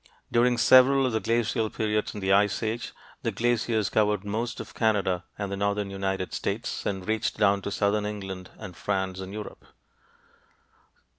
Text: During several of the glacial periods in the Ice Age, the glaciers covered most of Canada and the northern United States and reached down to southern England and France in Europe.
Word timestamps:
During 0.31 0.57
several 0.57 1.05
of 1.05 1.11
the 1.13 1.19
glacial 1.19 1.69
periods 1.69 2.15
in 2.15 2.21
the 2.21 2.33
Ice 2.33 2.63
Age, 2.63 2.91
the 3.21 3.29
glaciers 3.29 3.87
covered 3.91 4.25
most 4.25 4.59
of 4.59 4.73
Canada 4.73 5.25
and 5.37 5.51
the 5.51 5.55
northern 5.55 5.91
United 5.91 6.33
States 6.33 6.87
and 6.87 7.07
reached 7.07 7.37
down 7.37 7.61
to 7.61 7.69
southern 7.69 8.07
England 8.07 8.49
and 8.57 8.75
France 8.75 9.19
in 9.19 9.31
Europe. 9.31 9.63